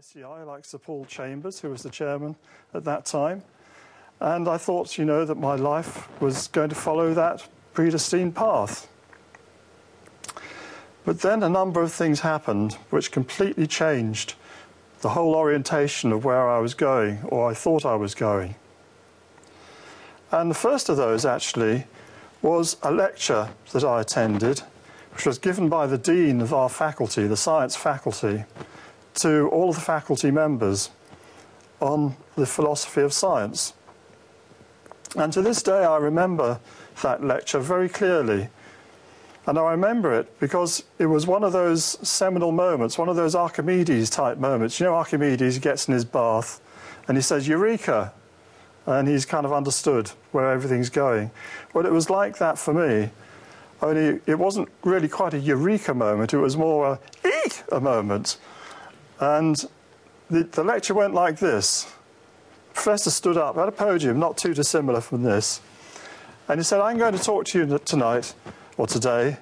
ICI, 0.00 0.24
like 0.46 0.64
Sir 0.64 0.78
Paul 0.78 1.04
Chambers, 1.04 1.60
who 1.60 1.68
was 1.68 1.82
the 1.82 1.90
chairman 1.90 2.34
at 2.72 2.84
that 2.84 3.04
time. 3.04 3.42
And 4.18 4.48
I 4.48 4.56
thought, 4.56 4.96
you 4.96 5.04
know, 5.04 5.26
that 5.26 5.34
my 5.34 5.56
life 5.56 6.08
was 6.22 6.48
going 6.48 6.70
to 6.70 6.74
follow 6.74 7.12
that 7.12 7.46
predestined 7.74 8.34
path. 8.34 8.88
But 11.04 11.20
then 11.20 11.42
a 11.42 11.50
number 11.50 11.82
of 11.82 11.92
things 11.92 12.20
happened 12.20 12.74
which 12.88 13.12
completely 13.12 13.66
changed 13.66 14.36
the 15.02 15.10
whole 15.10 15.34
orientation 15.34 16.12
of 16.12 16.24
where 16.24 16.48
I 16.48 16.60
was 16.60 16.72
going, 16.72 17.18
or 17.24 17.50
I 17.50 17.52
thought 17.52 17.84
I 17.84 17.96
was 17.96 18.14
going. 18.14 18.54
And 20.32 20.50
the 20.50 20.54
first 20.54 20.88
of 20.88 20.96
those, 20.96 21.26
actually, 21.26 21.84
was 22.40 22.78
a 22.82 22.90
lecture 22.90 23.50
that 23.72 23.84
I 23.84 24.00
attended, 24.00 24.62
which 25.12 25.26
was 25.26 25.38
given 25.38 25.68
by 25.68 25.86
the 25.86 25.98
dean 25.98 26.40
of 26.40 26.54
our 26.54 26.70
faculty, 26.70 27.26
the 27.26 27.36
science 27.36 27.76
faculty, 27.76 28.44
to 29.14 29.48
all 29.48 29.70
of 29.70 29.76
the 29.76 29.80
faculty 29.80 30.30
members 30.30 30.90
on 31.80 32.16
the 32.36 32.46
philosophy 32.46 33.00
of 33.00 33.12
science. 33.12 33.74
And 35.16 35.32
to 35.32 35.42
this 35.42 35.62
day, 35.62 35.84
I 35.84 35.96
remember 35.96 36.60
that 37.02 37.24
lecture 37.24 37.58
very 37.58 37.88
clearly. 37.88 38.48
And 39.46 39.58
I 39.58 39.72
remember 39.72 40.16
it 40.18 40.38
because 40.38 40.84
it 40.98 41.06
was 41.06 41.26
one 41.26 41.42
of 41.42 41.52
those 41.52 41.84
seminal 42.06 42.52
moments, 42.52 42.98
one 42.98 43.08
of 43.08 43.16
those 43.16 43.34
Archimedes 43.34 44.10
type 44.10 44.38
moments. 44.38 44.78
You 44.78 44.86
know, 44.86 44.94
Archimedes 44.94 45.58
gets 45.58 45.88
in 45.88 45.94
his 45.94 46.04
bath 46.04 46.60
and 47.08 47.16
he 47.16 47.22
says, 47.22 47.48
Eureka! 47.48 48.12
And 48.86 49.08
he's 49.08 49.26
kind 49.26 49.44
of 49.44 49.52
understood 49.52 50.10
where 50.32 50.52
everything's 50.52 50.90
going. 50.90 51.30
Well, 51.74 51.86
it 51.86 51.92
was 51.92 52.10
like 52.10 52.38
that 52.38 52.58
for 52.58 52.72
me, 52.74 53.10
only 53.82 54.20
it 54.26 54.38
wasn't 54.38 54.68
really 54.84 55.08
quite 55.08 55.34
a 55.34 55.38
Eureka 55.38 55.94
moment, 55.94 56.34
it 56.34 56.38
was 56.38 56.56
more 56.56 56.92
a 56.92 56.98
Eek! 57.26 57.62
a 57.72 57.80
moment. 57.80 58.38
And 59.20 59.64
the, 60.30 60.44
the 60.44 60.64
lecture 60.64 60.94
went 60.94 61.14
like 61.14 61.38
this. 61.38 61.84
The 62.68 62.74
professor 62.74 63.10
stood 63.10 63.36
up 63.36 63.58
at 63.58 63.68
a 63.68 63.72
podium 63.72 64.18
not 64.18 64.38
too 64.38 64.54
dissimilar 64.54 65.02
from 65.02 65.22
this, 65.22 65.60
and 66.48 66.58
he 66.58 66.64
said, 66.64 66.80
I'm 66.80 66.98
going 66.98 67.16
to 67.16 67.22
talk 67.22 67.44
to 67.46 67.58
you 67.58 67.78
tonight, 67.84 68.34
or 68.76 68.86
today, 68.86 69.36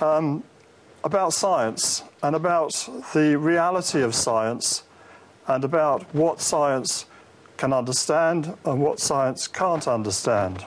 um, 0.00 0.44
about 1.02 1.32
science 1.32 2.04
and 2.22 2.36
about 2.36 2.88
the 3.14 3.36
reality 3.38 4.02
of 4.02 4.14
science 4.14 4.82
and 5.46 5.64
about 5.64 6.02
what 6.14 6.40
science 6.40 7.06
can 7.56 7.72
understand 7.72 8.56
and 8.64 8.80
what 8.80 9.00
science 9.00 9.48
can't 9.48 9.88
understand. 9.88 10.64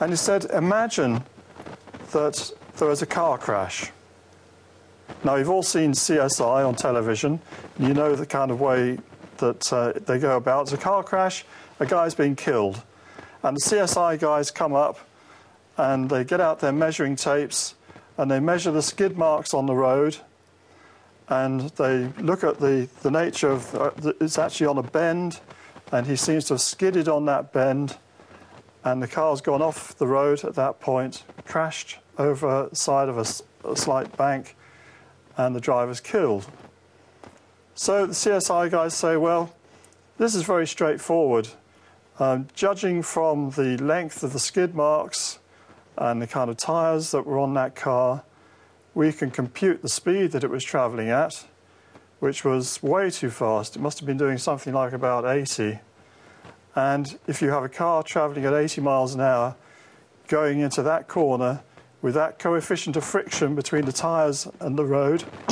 And 0.00 0.10
he 0.10 0.16
said, 0.16 0.46
Imagine 0.46 1.22
that 2.12 2.50
there 2.76 2.88
was 2.88 3.02
a 3.02 3.06
car 3.06 3.36
crash 3.38 3.90
now, 5.26 5.34
you've 5.34 5.50
all 5.50 5.64
seen 5.64 5.90
CSI 5.90 6.64
on 6.64 6.76
television. 6.76 7.40
You 7.80 7.92
know 7.94 8.14
the 8.14 8.24
kind 8.24 8.52
of 8.52 8.60
way 8.60 9.00
that 9.38 9.72
uh, 9.72 9.92
they 10.06 10.20
go 10.20 10.36
about. 10.36 10.62
It's 10.62 10.72
a 10.72 10.76
car 10.76 11.02
crash, 11.02 11.44
a 11.80 11.84
guy's 11.84 12.14
been 12.14 12.36
killed. 12.36 12.80
And 13.42 13.56
the 13.56 13.60
CSI 13.60 14.20
guys 14.20 14.52
come 14.52 14.72
up 14.72 15.00
and 15.76 16.08
they 16.08 16.22
get 16.22 16.40
out 16.40 16.60
their 16.60 16.70
measuring 16.70 17.16
tapes 17.16 17.74
and 18.16 18.30
they 18.30 18.38
measure 18.38 18.70
the 18.70 18.82
skid 18.82 19.18
marks 19.18 19.52
on 19.52 19.66
the 19.66 19.74
road 19.74 20.16
and 21.28 21.70
they 21.70 22.06
look 22.20 22.44
at 22.44 22.60
the, 22.60 22.88
the 23.02 23.10
nature 23.10 23.50
of 23.50 23.74
uh, 23.74 23.90
the, 23.96 24.14
it's 24.20 24.38
actually 24.38 24.68
on 24.68 24.78
a 24.78 24.82
bend 24.84 25.40
and 25.90 26.06
he 26.06 26.14
seems 26.14 26.44
to 26.44 26.54
have 26.54 26.60
skidded 26.60 27.08
on 27.08 27.24
that 27.24 27.52
bend 27.52 27.96
and 28.84 29.02
the 29.02 29.08
car's 29.08 29.40
gone 29.40 29.60
off 29.60 29.98
the 29.98 30.06
road 30.06 30.44
at 30.44 30.54
that 30.54 30.78
point, 30.78 31.24
crashed 31.44 31.98
over 32.16 32.68
the 32.70 32.76
side 32.76 33.08
of 33.08 33.18
a, 33.18 33.68
a 33.68 33.76
slight 33.76 34.16
bank 34.16 34.54
and 35.36 35.54
the 35.54 35.60
driver's 35.60 36.00
killed. 36.00 36.46
So 37.74 38.06
the 38.06 38.14
CSI 38.14 38.70
guys 38.70 38.94
say, 38.94 39.16
well, 39.16 39.52
this 40.18 40.34
is 40.34 40.42
very 40.42 40.66
straightforward. 40.66 41.48
Um, 42.18 42.48
judging 42.54 43.02
from 43.02 43.50
the 43.50 43.76
length 43.76 44.22
of 44.22 44.32
the 44.32 44.38
skid 44.38 44.74
marks 44.74 45.38
and 45.98 46.22
the 46.22 46.26
kind 46.26 46.48
of 46.48 46.56
tyres 46.56 47.10
that 47.10 47.26
were 47.26 47.38
on 47.38 47.52
that 47.54 47.74
car, 47.74 48.22
we 48.94 49.12
can 49.12 49.30
compute 49.30 49.82
the 49.82 49.90
speed 49.90 50.32
that 50.32 50.42
it 50.42 50.48
was 50.48 50.64
travelling 50.64 51.10
at, 51.10 51.44
which 52.18 52.44
was 52.44 52.82
way 52.82 53.10
too 53.10 53.28
fast. 53.28 53.76
It 53.76 53.80
must 53.80 53.98
have 53.98 54.06
been 54.06 54.16
doing 54.16 54.38
something 54.38 54.72
like 54.72 54.94
about 54.94 55.26
80. 55.26 55.80
And 56.74 57.18
if 57.26 57.42
you 57.42 57.50
have 57.50 57.62
a 57.62 57.68
car 57.68 58.02
travelling 58.02 58.46
at 58.46 58.54
80 58.54 58.80
miles 58.80 59.14
an 59.14 59.20
hour 59.20 59.54
going 60.28 60.60
into 60.60 60.82
that 60.82 61.08
corner, 61.08 61.60
with 62.06 62.14
that 62.14 62.38
coefficient 62.38 62.94
of 62.94 63.02
friction 63.02 63.56
between 63.56 63.84
the 63.84 63.90
tyres 63.90 64.46
and 64.60 64.78
the 64.78 64.84
road, 64.84 65.24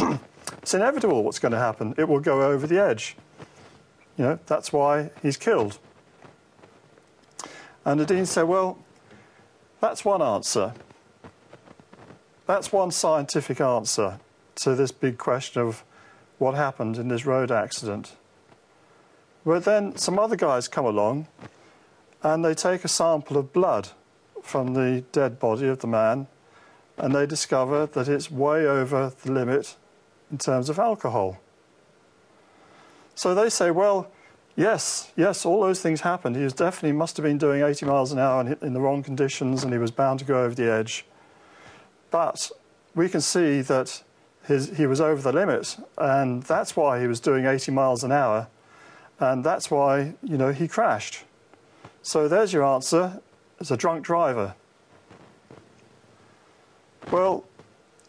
it's 0.63 0.73
inevitable 0.73 1.25
what's 1.25 1.41
going 1.41 1.51
to 1.51 1.59
happen. 1.59 1.93
It 1.99 2.09
will 2.09 2.21
go 2.21 2.43
over 2.43 2.65
the 2.65 2.79
edge. 2.79 3.17
You 4.17 4.25
know, 4.25 4.39
that's 4.47 4.73
why 4.73 5.11
he's 5.21 5.37
killed. 5.37 5.81
And 7.85 7.99
the 7.99 8.07
dean 8.07 8.25
said, 8.25 8.45
well, 8.45 8.79
that's 9.81 10.05
one 10.05 10.23
answer. 10.23 10.75
That's 12.47 12.71
one 12.71 12.93
scientific 12.93 13.61
answer 13.61 14.21
to 14.55 14.77
this 14.77 14.93
big 14.93 15.19
question 15.19 15.61
of 15.61 15.83
what 16.39 16.55
happened 16.55 16.99
in 16.99 17.09
this 17.09 17.27
road 17.27 17.51
accident. 17.51 18.15
But 19.45 19.65
then 19.65 19.97
some 19.97 20.21
other 20.21 20.37
guys 20.37 20.69
come 20.69 20.85
along 20.85 21.27
and 22.23 22.45
they 22.45 22.55
take 22.55 22.85
a 22.85 22.89
sample 22.89 23.39
of 23.39 23.53
blood 23.53 23.89
from 24.41 24.75
the 24.75 25.03
dead 25.11 25.41
body 25.41 25.67
of 25.67 25.81
the 25.81 25.89
man 25.89 26.29
and 26.99 27.15
they 27.15 27.27
discover 27.27 27.87
that 27.87 28.09
it's 28.09 28.31
way 28.31 28.67
over 28.67 29.13
the 29.23 29.33
limit 29.33 29.77
in 30.31 30.39
terms 30.39 30.69
of 30.69 30.79
alcohol. 30.79 31.41
So 33.15 33.35
they 33.35 33.49
say, 33.49 33.71
well, 33.71 34.11
yes, 34.57 35.13
yes, 35.17 35.45
all 35.45 35.63
those 35.63 35.81
things 35.81 36.01
happened. 36.01 36.37
He 36.37 36.43
was 36.43 36.53
definitely 36.53 36.93
must 36.93 37.17
have 37.17 37.25
been 37.25 37.39
doing 37.39 37.63
80 37.63 37.87
miles 37.87 38.13
an 38.13 38.19
hour 38.19 38.57
in 38.63 38.73
the 38.73 38.81
wrong 38.81 39.03
conditions 39.03 39.65
and 39.65 39.73
he 39.73 39.79
was 39.79 39.91
bound 39.91 40.19
to 40.21 40.25
go 40.25 40.45
over 40.45 40.55
the 40.55 40.71
edge. 40.71 41.05
But 42.11 42.51
we 42.95 43.09
can 43.09 43.21
see 43.21 43.61
that 43.63 44.03
his, 44.47 44.77
he 44.77 44.87
was 44.87 45.01
over 45.01 45.21
the 45.21 45.33
limit 45.33 45.77
and 45.99 46.43
that's 46.43 46.77
why 46.77 47.01
he 47.01 47.07
was 47.07 47.21
doing 47.21 47.47
80 47.47 47.73
miles 47.73 48.05
an 48.05 48.13
hour 48.13 48.49
and 49.21 49.45
that's 49.45 49.71
why, 49.71 50.15
you 50.23 50.37
know, 50.37 50.53
he 50.53 50.69
crashed. 50.69 51.25
So 52.03 52.29
there's 52.29 52.53
your 52.53 52.65
answer. 52.65 53.21
It's 53.61 53.71
a 53.71 53.77
drunk 53.77 54.05
driver. 54.05 54.55
Well, 57.11 57.45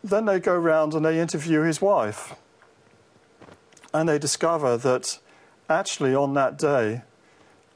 then 0.03 0.25
they 0.25 0.39
go 0.39 0.55
round 0.55 0.93
and 0.93 1.05
they 1.05 1.19
interview 1.19 1.61
his 1.61 1.81
wife. 1.81 2.35
And 3.93 4.09
they 4.09 4.19
discover 4.19 4.77
that 4.77 5.19
actually 5.69 6.13
on 6.13 6.33
that 6.33 6.57
day, 6.57 7.01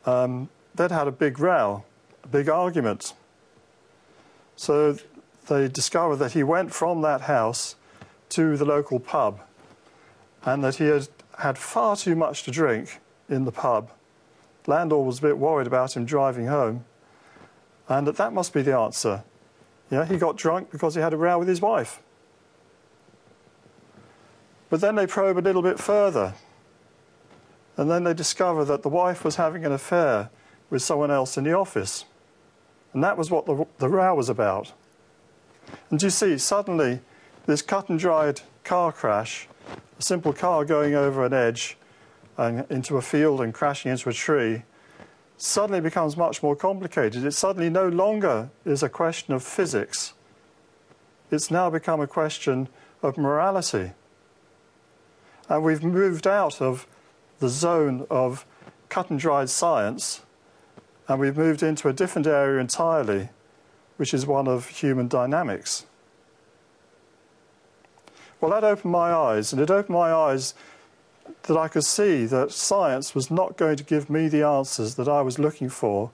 um, 0.05 0.49
they'd 0.75 0.91
had 0.91 1.07
a 1.07 1.11
big 1.11 1.39
row, 1.39 1.83
a 2.23 2.27
big 2.27 2.49
argument. 2.49 3.13
So 4.55 4.97
they 5.47 5.67
discover 5.67 6.15
that 6.17 6.33
he 6.33 6.43
went 6.43 6.73
from 6.73 7.01
that 7.01 7.21
house 7.21 7.75
to 8.29 8.57
the 8.57 8.65
local 8.65 8.99
pub 8.99 9.39
and 10.43 10.63
that 10.63 10.75
he 10.75 10.85
had 10.85 11.07
had 11.39 11.57
far 11.57 11.95
too 11.95 12.15
much 12.15 12.43
to 12.43 12.51
drink 12.51 12.99
in 13.29 13.45
the 13.45 13.51
pub. 13.51 13.89
Landor 14.67 14.97
was 14.97 15.19
a 15.19 15.21
bit 15.21 15.37
worried 15.37 15.67
about 15.67 15.95
him 15.95 16.05
driving 16.05 16.47
home, 16.47 16.85
and 17.87 18.05
that 18.05 18.17
that 18.17 18.33
must 18.33 18.53
be 18.53 18.61
the 18.61 18.75
answer. 18.77 19.23
Yeah, 19.91 20.05
he 20.05 20.17
got 20.17 20.37
drunk 20.37 20.71
because 20.71 20.95
he 20.95 21.01
had 21.01 21.13
a 21.13 21.17
row 21.17 21.39
with 21.39 21.47
his 21.47 21.61
wife. 21.61 22.01
But 24.69 24.81
then 24.81 24.95
they 24.95 25.07
probe 25.07 25.37
a 25.37 25.41
little 25.41 25.63
bit 25.63 25.79
further. 25.79 26.35
And 27.75 27.89
then 27.89 28.03
they 28.03 28.13
discover 28.13 28.65
that 28.65 28.83
the 28.83 28.89
wife 28.89 29.23
was 29.23 29.37
having 29.37 29.65
an 29.65 29.71
affair 29.71 30.29
with 30.69 30.81
someone 30.81 31.09
else 31.09 31.37
in 31.37 31.43
the 31.43 31.53
office. 31.53 32.05
And 32.93 33.03
that 33.03 33.17
was 33.17 33.31
what 33.31 33.45
the, 33.45 33.65
the 33.77 33.89
row 33.89 34.13
was 34.13 34.29
about. 34.29 34.73
And 35.89 36.01
you 36.01 36.09
see, 36.09 36.37
suddenly, 36.37 36.99
this 37.45 37.61
cut 37.61 37.89
and 37.89 37.97
dried 37.97 38.41
car 38.63 38.91
crash, 38.91 39.47
a 39.97 40.01
simple 40.01 40.33
car 40.33 40.65
going 40.65 40.93
over 40.93 41.25
an 41.25 41.33
edge 41.33 41.77
and 42.37 42.65
into 42.69 42.97
a 42.97 43.01
field 43.01 43.41
and 43.41 43.53
crashing 43.53 43.91
into 43.91 44.09
a 44.09 44.13
tree, 44.13 44.63
suddenly 45.41 45.81
becomes 45.81 46.17
much 46.17 46.43
more 46.43 46.55
complicated. 46.55 47.25
It 47.25 47.33
suddenly 47.33 47.69
no 47.69 47.87
longer 47.87 48.49
is 48.65 48.83
a 48.83 48.89
question 48.89 49.33
of 49.33 49.43
physics. 49.43 50.13
It's 51.31 51.49
now 51.49 51.69
become 51.69 52.01
a 52.01 52.07
question 52.07 52.67
of 53.01 53.17
morality. 53.17 53.91
And 55.47 55.63
we've 55.63 55.83
moved 55.83 56.27
out 56.27 56.61
of 56.61 56.85
the 57.39 57.49
zone 57.49 58.05
of 58.09 58.45
cut 58.89 59.09
and 59.09 59.19
dried 59.19 59.49
science 59.49 60.21
and 61.09 61.19
we've 61.19 61.35
moved 61.35 61.63
into 61.63 61.89
a 61.89 61.93
different 61.93 62.27
area 62.27 62.61
entirely, 62.61 63.29
which 63.97 64.13
is 64.13 64.27
one 64.27 64.47
of 64.47 64.67
human 64.67 65.07
dynamics. 65.07 65.87
Well, 68.39 68.51
that 68.51 68.63
opened 68.63 68.93
my 68.93 69.11
eyes, 69.11 69.51
and 69.51 69.59
it 69.61 69.71
opened 69.71 69.95
my 69.95 70.13
eyes 70.13 70.53
that 71.43 71.57
I 71.57 71.67
could 71.67 71.83
see 71.83 72.25
that 72.25 72.51
science 72.51 73.15
was 73.15 73.29
not 73.31 73.57
going 73.57 73.77
to 73.77 73.83
give 73.83 74.09
me 74.09 74.27
the 74.27 74.43
answers 74.43 74.95
that 74.95 75.07
I 75.07 75.21
was 75.21 75.39
looking 75.39 75.69
for 75.69 76.11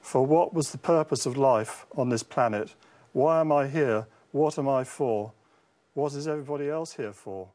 for 0.00 0.24
what 0.24 0.54
was 0.54 0.70
the 0.70 0.78
purpose 0.78 1.26
of 1.26 1.36
life 1.36 1.86
on 1.96 2.08
this 2.08 2.22
planet. 2.22 2.74
Why 3.12 3.40
am 3.40 3.52
I 3.52 3.66
here? 3.68 4.06
What 4.32 4.58
am 4.58 4.68
I 4.68 4.84
for? 4.84 5.32
What 5.94 6.12
is 6.14 6.28
everybody 6.28 6.68
else 6.68 6.94
here 6.94 7.12
for? 7.12 7.48